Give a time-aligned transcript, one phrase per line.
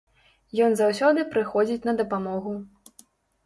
[0.67, 2.59] Ён заўсёды прыходзіць на дапамогу.